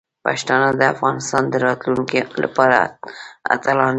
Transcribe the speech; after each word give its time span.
پښتانه 0.25 0.69
د 0.79 0.81
افغانستان 0.93 1.43
د 1.49 1.55
راتلونکي 1.67 2.19
لپاره 2.43 2.77
اتلان 3.55 3.87
دي. 3.89 3.89